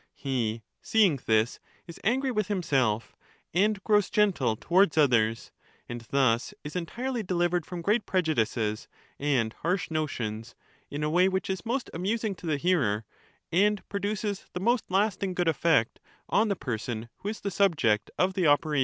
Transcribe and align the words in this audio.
He, 0.15 0.63
seeing 0.81 1.19
this, 1.27 1.59
is 1.85 1.99
angry 2.03 2.31
with 2.31 2.47
himself, 2.47 3.15
and 3.53 3.83
grows 3.83 4.09
gentle 4.09 4.55
towards 4.55 4.97
others, 4.97 5.51
and 5.87 6.01
thus 6.09 6.55
is 6.63 6.75
entirely 6.75 7.21
delivered 7.21 7.67
from 7.67 7.83
great 7.83 8.07
prejudices 8.07 8.87
and 9.19 9.53
harsh 9.61 9.91
notions, 9.91 10.55
in 10.89 11.03
a 11.03 11.09
way 11.11 11.29
which 11.29 11.51
is 11.51 11.67
most 11.67 11.91
amusing 11.93 12.33
to 12.37 12.47
the 12.47 12.57
hearer, 12.57 13.05
and 13.51 13.87
produces 13.89 14.47
the 14.53 14.59
most 14.59 14.85
lasting 14.89 15.35
good 15.35 15.47
effect 15.47 15.99
on 16.27 16.47
the 16.47 16.55
person 16.55 17.07
who 17.17 17.29
is 17.29 17.39
the 17.41 17.51
subject 17.51 18.09
of 18.17 18.33
the 18.33 18.47
operation. 18.47 18.79